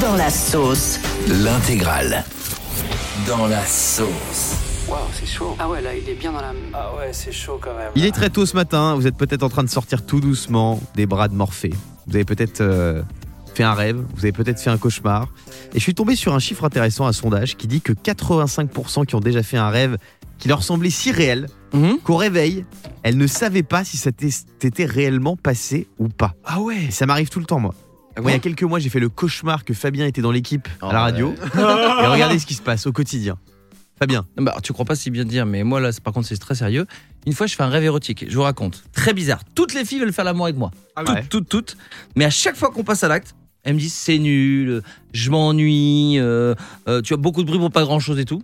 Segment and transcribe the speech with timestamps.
[0.00, 0.98] Dans la sauce.
[1.28, 2.24] L'intégrale.
[3.26, 4.56] Dans la sauce.
[4.88, 5.54] Waouh, c'est chaud.
[5.58, 6.52] Ah ouais, là, il est bien dans la.
[6.74, 7.90] Ah ouais, c'est chaud quand même.
[7.94, 10.80] Il est très tôt ce matin, vous êtes peut-être en train de sortir tout doucement
[10.96, 11.72] des bras de Morphée.
[12.06, 13.02] Vous avez peut-être euh,
[13.54, 15.28] fait un rêve, vous avez peut-être fait un cauchemar.
[15.72, 19.14] Et je suis tombé sur un chiffre intéressant, un sondage, qui dit que 85% qui
[19.14, 19.96] ont déjà fait un rêve
[20.38, 21.98] qui leur semblait si réel Mhm.
[22.04, 22.64] qu'au réveil,
[23.02, 26.34] elles ne savaient pas si ça t'était réellement passé ou pas.
[26.44, 26.84] Ah ouais.
[26.88, 27.74] Et ça m'arrive tout le temps, moi.
[28.20, 30.68] Moi, il y a quelques mois, j'ai fait le cauchemar que Fabien était dans l'équipe
[30.80, 31.34] à la Oh, radio.
[31.54, 33.36] Et regardez ce qui se passe au quotidien.
[33.98, 36.36] Fabien, Bah, tu crois pas si bien dire, mais moi là, c'est- par contre, c'est
[36.36, 36.86] très sérieux.
[37.26, 38.24] Une fois, je fais un rêve érotique.
[38.28, 38.84] Je vous raconte.
[38.92, 39.40] Très bizarre.
[39.54, 40.70] Toutes les filles veulent faire l'amour avec moi.
[40.96, 41.24] toutes, ouais.
[41.28, 41.76] toutes, toutes.
[42.14, 43.34] Mais à chaque fois qu'on passe à l'acte,
[43.64, 46.54] elles me disent c'est nul, je m'ennuie, euh,
[46.88, 48.42] euh, tu as beaucoup de bruit pour pas grand chose et tout.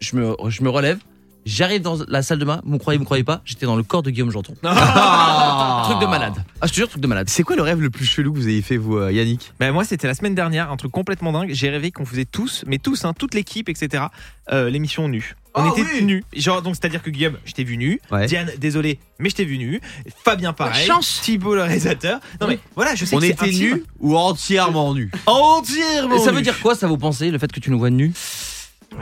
[0.00, 0.98] Je me, je me relève.
[1.46, 3.76] J'arrive dans la salle de bain, vous me croyez, vous me croyez pas, j'étais dans
[3.76, 4.54] le corps de Guillaume Janton.
[4.62, 6.34] truc de malade.
[6.60, 7.28] Ah, je te jure, truc de malade.
[7.28, 9.52] c'est quoi le rêve le plus chelou que vous avez fait, vous, euh, Yannick?
[9.60, 11.50] Ben moi c'était la semaine dernière, un truc complètement dingue.
[11.52, 14.04] J'ai rêvé qu'on faisait tous, mais tous, hein, toute l'équipe, etc.
[14.52, 15.36] euh, l'émission nue.
[15.56, 16.02] On Ah était oui.
[16.04, 16.24] nus.
[16.34, 18.00] Genre donc c'est à dire que Guillaume, je t'ai vu nu.
[18.10, 18.26] Ouais.
[18.26, 19.80] Diane, désolé, mais je t'ai vu nu.
[20.24, 20.84] Fabien pareil.
[20.86, 21.20] chance.
[21.22, 22.18] Thibault le réalisateur.
[22.40, 23.74] Non mais voilà, je sais On que c'est était intime.
[23.76, 25.10] nus ou entièrement nus?
[25.26, 26.16] Entièrement.
[26.16, 26.42] Et ça veut nus.
[26.42, 28.12] dire quoi, ça vous pensez, le fait que tu nous vois nus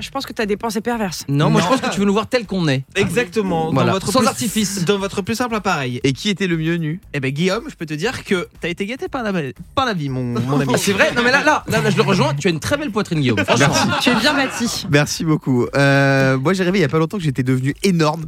[0.00, 1.24] Je pense que t'as des pensées perverses.
[1.28, 2.84] Non, moi je pense que tu veux nous voir tel qu'on est.
[2.96, 3.72] Exactement.
[3.72, 3.88] Voilà.
[3.88, 4.84] Dans votre Sans plus- artifice.
[4.84, 6.00] Dans votre plus simple appareil.
[6.04, 7.00] Et qui était le mieux nu?
[7.12, 9.32] Eh ben Guillaume, je peux te dire que t'as été gâté par la,
[9.74, 10.72] par la vie, mon, mon ami.
[10.78, 12.34] C'est vrai Non mais là, là, là, là, je le rejoins.
[12.34, 13.38] Tu as une très belle poitrine, Guillaume.
[13.44, 13.74] Franchement.
[14.00, 14.86] Tu es bien bâti.
[14.90, 15.66] Merci beaucoup.
[15.76, 18.24] Euh, moi, j'ai rêvé il y a pas longtemps que j'étais devenu énorme.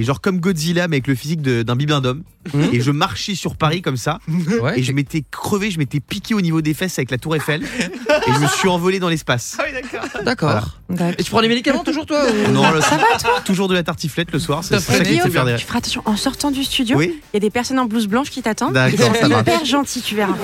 [0.00, 2.22] Et genre comme Godzilla, mais avec le physique de- d'un bibendum.
[2.54, 2.70] Mhm.
[2.72, 4.18] Et je marchais sur Paris comme ça.
[4.62, 7.34] Ouais, Et je m'étais crevé, je m'étais piqué au niveau des fesses avec la tour
[7.36, 7.62] Eiffel.
[7.62, 9.56] et je me suis envolé dans l'espace.
[9.58, 10.22] Ah oui, d'accord.
[10.24, 10.78] D'accord.
[10.88, 11.12] Voilà.
[11.18, 12.80] Et tu prends des médicaments toujours, toi ou- Non, le-
[13.44, 14.64] toujours de la tartiflette le soir.
[14.64, 16.96] C'est ça qui fait faire des tu feras attention en sortant du studio.
[16.96, 18.72] Oui, Il y a des personnes en blouse blanche qui t'attendent.
[18.74, 19.42] D'accord, Ils ça sont marche.
[19.42, 20.34] hyper gentils, tu verras.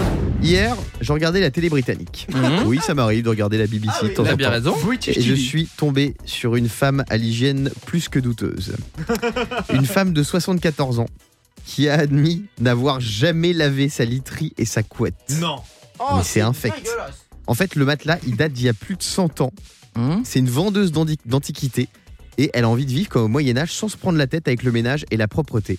[0.43, 2.27] hier, je regardais la télé britannique.
[2.35, 2.67] Mhm.
[2.67, 4.53] Oui, ça m'arrive de regarder la BBC de temps T'as en bien temps.
[4.55, 4.77] raison.
[5.09, 8.75] Et je suis tombé sur une femme à l'hygiène plus que douteuse.
[9.73, 11.07] Une femme de 74 ans
[11.65, 15.15] qui a admis n'avoir jamais lavé sa literie et sa couette.
[15.41, 15.57] Non.
[16.17, 16.89] Mais c'est infect.
[17.47, 19.53] En fait, le matelas, il date d'il y a plus de 100 ans.
[19.97, 20.23] Hum.
[20.25, 21.89] C'est une vendeuse d'andi- d'antiquité.
[22.37, 24.65] Et elle a envie de vivre comme au Moyen-Âge sans se prendre la tête avec
[24.65, 25.79] le ménage et la propreté.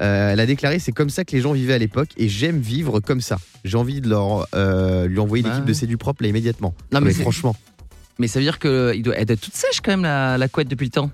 [0.00, 2.60] Euh, elle a déclaré c'est comme ça que les gens vivaient à l'époque et j'aime
[2.60, 3.38] vivre comme ça.
[3.64, 5.68] J'ai envie de leur, euh, lui envoyer Bah l'équipe ouais.
[5.68, 6.74] de C'est du propre là immédiatement.
[6.92, 7.56] Non, mais c'est- franchement,
[8.20, 10.38] Mais ça veut dire que il doit, elle doit être toute sèche quand même la,
[10.38, 11.10] la couette depuis le temps.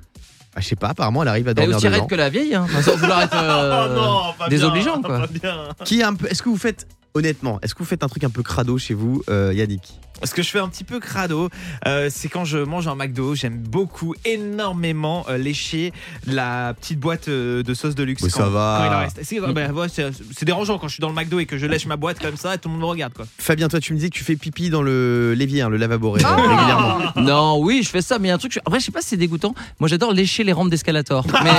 [0.54, 2.28] Ah, je sais pas, apparemment elle arrive à Elle est dormir aussi raide que la
[2.28, 2.54] vieille.
[2.54, 2.66] Hein.
[2.82, 5.18] Sans vouloir être euh, oh non, pas désobligeant, bien, quoi.
[5.20, 5.68] pas bien.
[5.84, 6.26] Qui est un peu.
[6.26, 8.94] Est-ce que vous faites honnêtement Est-ce que vous faites un truc un peu crado chez
[8.94, 9.98] vous, euh, Yannick?
[10.24, 11.48] Ce que je fais un petit peu crado,
[11.86, 15.92] euh, c'est quand je mange un McDo, j'aime beaucoup, énormément euh, lécher
[16.26, 18.22] la petite boîte euh, de sauce de luxe.
[18.22, 18.78] Mais quand, ça va.
[18.80, 19.20] quand il en reste.
[19.22, 21.66] C'est bah, ouais, c'est- c'est dérangeant quand je suis dans le McDo et que je
[21.66, 23.24] lèche ma boîte comme ça et tout le monde me regarde quoi.
[23.38, 26.10] Fabien, toi tu me disais que tu fais pipi dans le l'évier, hein, le lavabo
[26.12, 26.98] ré- régulièrement.
[27.16, 28.58] Non, oui, je fais ça, mais il y a un truc.
[28.64, 29.54] Après, je sais pas si c'est dégoûtant.
[29.80, 31.26] Moi, j'adore lécher les rampes d'escalator.
[31.42, 31.50] Mais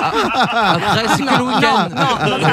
[0.00, 1.88] Ah, après, c'est que le week-end.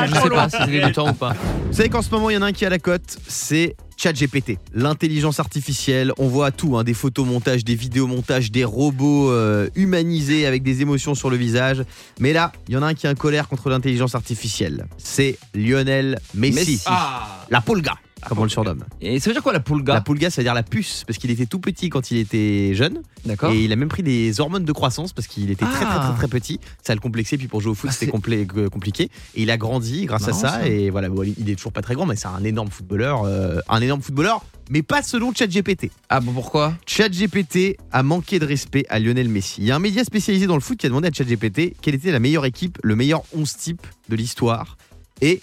[0.08, 1.34] je sais pas si c'est dégoûtant ou pas.
[1.68, 3.18] Vous savez qu'en ce moment il y en a un qui est à la cote,
[3.28, 6.12] c'est ChatGPT, l'intelligence artificielle.
[6.18, 11.16] On voit tout, hein, des photomontages, des vidéomontages, des robots euh, humanisés avec des émotions
[11.16, 11.86] sur le visage.
[12.20, 14.88] Mais là, il y en a un qui est en colère contre l'intelligence artificielle.
[14.98, 16.84] C'est Lionel Messi, Messi.
[16.86, 17.94] Ah la Pulga,
[18.28, 18.84] comme on le surnomme.
[19.02, 21.18] Et ça veut dire quoi la La pulga Pulga, ça veut dire la puce, parce
[21.20, 23.02] qu'il était tout petit quand il était jeune.
[23.26, 23.52] D'accord.
[23.52, 26.10] Et il a même pris des hormones de croissance parce qu'il était très très Ah.
[26.18, 26.60] très très petit.
[26.86, 27.38] Ça le complexait.
[27.38, 29.10] Puis pour jouer au foot, Ah, c'était c'est- complé- euh, compliqué.
[29.36, 30.50] Et il a grandi grâce Marrant, à ça.
[30.62, 30.68] ça.
[30.68, 33.24] Et voilà, bon, il est toujours pas très grand, mais c'est un énorme footballeur.
[33.24, 35.90] euh, un énorme footballeur, mais pas selon ChatGPT.
[36.10, 36.74] Ah bon, pourquoi?
[36.86, 39.62] ChatGPT a manqué de respect à Lionel Messi.
[39.62, 41.96] Il y a un média spécialisé dans le foot qui a demandé à ChatGPT quelle
[41.96, 44.78] était la meilleure équipe, le meilleur 11 type de l'histoire
[45.22, 45.40] et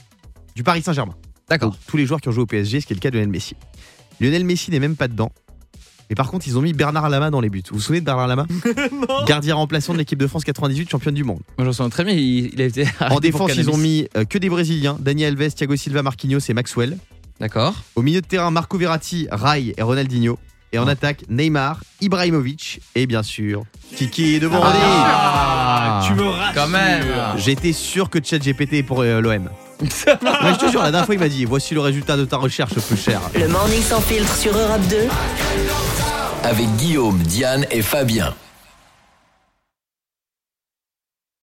[0.56, 1.14] du Paris Saint-Germain.
[1.50, 1.77] D'accord.
[1.87, 3.28] Tous les joueurs qui ont joué au PSG, ce qui est le cas de Lionel
[3.31, 3.56] Messi.
[4.21, 5.33] Lionel Messi n'est même pas dedans.
[6.09, 7.62] Mais par contre, ils ont mis Bernard Lama dans les buts.
[7.71, 8.47] Vous vous souvenez de Bernard Lama
[9.27, 11.41] Gardien remplaçant de l'équipe de France 98, championne du monde.
[11.56, 12.15] Moi, j'en souviens très bien.
[12.15, 12.84] Il, il a été.
[13.10, 16.55] En défense, ils ont mis euh, que des Brésiliens Daniel Alves, Thiago Silva, Marquinhos et
[16.55, 16.99] Maxwell.
[17.39, 17.75] D'accord.
[17.94, 20.39] Au milieu de terrain, Marco Verratti, Rai et Ronaldinho.
[20.72, 20.92] Et en Ah.
[20.92, 23.65] attaque, Neymar, Ibrahimovic et bien sûr,
[23.97, 24.63] Kiki de Bondy.
[24.83, 26.54] Ah, tu me rassures.
[26.54, 27.04] Quand même.
[27.39, 29.48] J'étais sûr que ChatGPT est pour euh, l'OM.
[29.82, 32.36] Mais je te jure, la dernière fois, il m'a dit Voici le résultat de ta
[32.36, 33.21] recherche, peu cher.
[33.34, 34.97] Le morning sans filtre sur Europe 2.
[36.44, 38.34] Avec Guillaume, Diane et Fabien.